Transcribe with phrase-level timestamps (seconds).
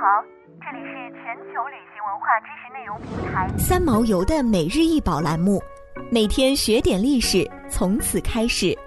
[0.00, 0.22] 好，
[0.60, 5.60] 这里是全球旅行文化知识内容平台三毛游的每日一宝栏目，
[6.08, 8.78] 每天学点历史，从此开始。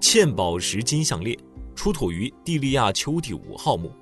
[0.00, 1.38] 嵌宝石金项链
[1.76, 3.92] 出土于蒂利亚丘第五号墓，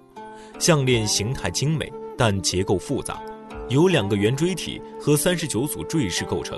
[0.60, 3.20] 项链形态精美，但结构复杂，
[3.68, 6.56] 由两个圆锥体和三十九组坠饰构成。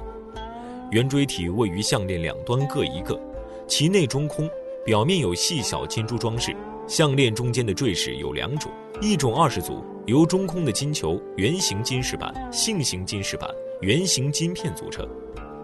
[0.91, 3.19] 圆锥体位于项链两端各一个，
[3.67, 4.47] 其内中空，
[4.89, 6.57] 表面有细小金珠装饰。
[6.87, 13.47] 项链中间的坠饰有两种，一种二十组，由中空的金球、圆形金饰板、杏形金饰板、
[13.83, 15.07] 圆形金片组成。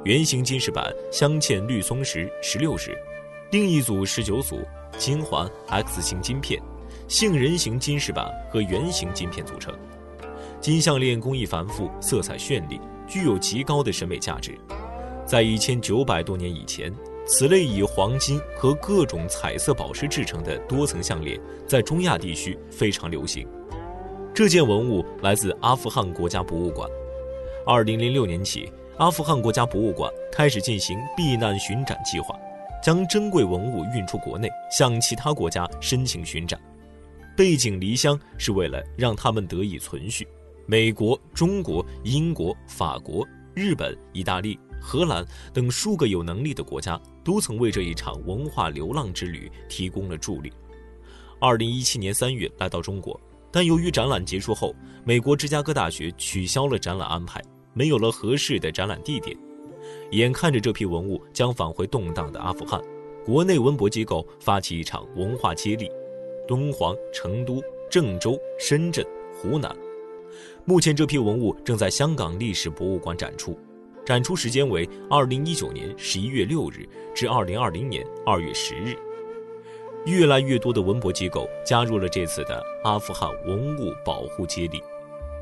[0.04, 2.94] 圆形金饰板镶嵌绿松石十六石。
[3.50, 4.60] 另一组十九组
[4.98, 6.60] 金环 X 型金片，
[7.08, 9.72] 杏仁形金饰板和圆形金片组成。
[10.60, 14.52] 金项链工艺繁复，色彩绚丽，具有极高的审美价值。
[15.24, 16.92] 在一千九百多年以前，
[17.26, 23.48] 此类以黄金和各种彩色宝石制成的多层项链在中亚地区非常流行。
[24.34, 26.88] 这件文物来自阿富汗国家博物馆。
[27.66, 32.34] 二零零六年起，阿富汗国家博物馆开始进行避难巡展计划。
[32.82, 36.60] 将珍贵文物运出国内，向其他国家申请巡展。
[37.34, 40.28] 背井离乡是为了让他们得以存续。
[40.66, 50.52] 美国、中国、英国、法国、日本、意大利、荷兰等数个有能力的国家都曾为这一场文化流浪之旅提供了助力。
[51.40, 53.18] 二零一七年三月来到中国，
[53.52, 57.40] 但由于展览结束后，美国芝加哥大学取消了展览安排，
[57.72, 59.36] 没有了合适的展览地点。
[60.10, 62.80] 眼看着这批文物将返回动荡的阿富汗，
[63.24, 65.88] 国内文博机构发起一场文化接力，
[66.48, 69.74] 敦煌、成都、郑州、深圳、湖南。
[70.64, 73.58] 目前这批文物正在香港历史博物馆展出，
[74.04, 78.96] 展出时间为二零一九年十一月六日至二零二零年二月十日。
[80.06, 84.82] 越来越多的文博机构加入了这次的阿富汗文物保护接力，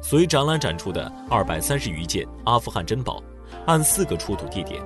[0.01, 3.23] 随展览展出的二百三十余件阿富汗珍宝。
[3.67, 4.83] 按四个出土地点，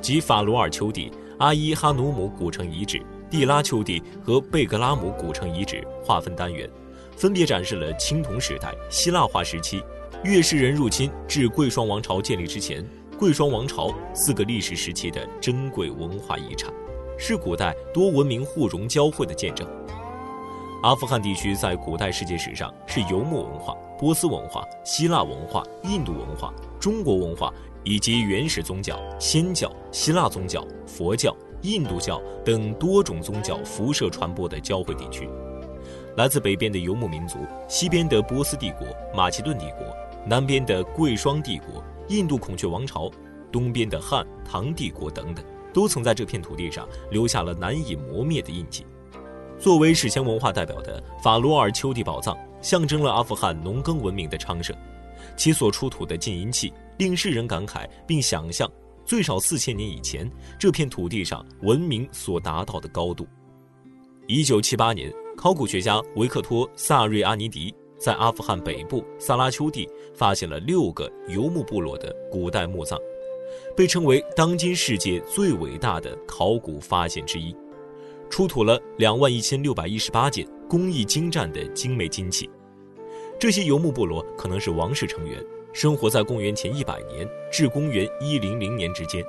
[0.00, 3.00] 即法罗尔丘地、阿伊哈努姆古城遗址、
[3.30, 6.68] 蒂拉丘地和贝格拉姆古城遗址划分单元，
[7.16, 9.82] 分别展示了青铜时代、希腊化时期、
[10.24, 12.84] 月氏人入侵至贵霜王朝建立之前、
[13.18, 16.72] 贵霜王朝四个历史时期的珍贵文化遗产，
[17.18, 19.66] 是古代多文明互融交汇的见证。
[20.82, 27.52] 阿富汗地区在古代世界史上是游牧文化、波斯文化、希腊文化、印度文化、中国文化。
[27.84, 35.28] 以及原始宗教、仙教、希腊宗教、佛教、印度教等多种宗教辐射传播的交汇地区。
[36.16, 39.86] 来自北边的游牧民族，西边的波斯帝国、马其顿帝国，
[40.26, 43.10] 南边的贵霜帝国、印度孔雀王朝，
[43.50, 48.84] 东边的汉、唐帝国等等，都曾在这片土地上留下了难以磨灭的印记。
[49.58, 54.76] 作为史前文化代表的法罗尔丘地宝藏，象征了阿富汗农耕文明的昌盛。
[55.36, 56.72] 其所出土的静音器。
[56.98, 58.70] 令世人感慨，并想象
[59.04, 63.26] 最少四千年以前这片土地上文明所达到的高度。
[64.28, 72.96] 一九七八年，考古学家维克托·萨瑞阿尼迪在阿富汗北部萨拉丘地发现了六个游牧部落的古代墓葬，
[73.76, 77.52] 被称为当今世界最伟大的考古发现之一。
[78.30, 82.48] 出土了两万一千六百一十八件工艺精湛的精美金器，
[83.36, 85.44] 这些游牧部落可能是王室成员。
[85.72, 89.24] 生活在公元前一百年至公元一零零年之间，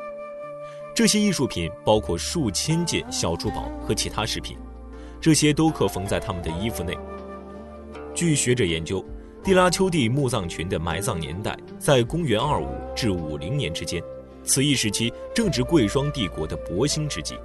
[0.93, 4.55] 这些艺术品包括数千件小珠宝和其他饰品，
[5.23, 6.93] 这些都可缝在他们的衣服内。
[8.13, 9.01] 据学者研究，
[9.41, 14.03] 蒂拉丘地墓葬群的埋葬年代在公元二五至五零年之间，
[14.43, 17.35] 此一时期正值贵霜帝国的勃兴之际。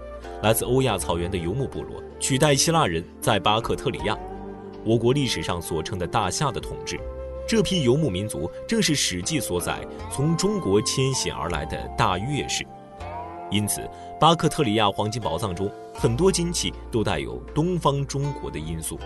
[0.42, 4.18] 来自欧亚草原的游牧部落取代希腊人在巴克特里亚，
[4.84, 6.98] 我国历史上所称的大夏的统治。
[7.46, 12.66] 这批游牧民族正是《史记》所载从中国迁徙而来的大月氏，
[13.50, 13.81] 因此
[14.20, 18.99] 巴克特里亚黄金宝藏中很多金器都带有东方中国的因素。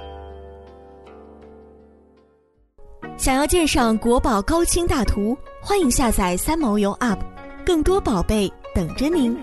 [3.17, 7.19] 想要鉴赏国宝高清大图，欢迎下载三毛游 App，
[7.65, 9.37] 更多宝贝等着您。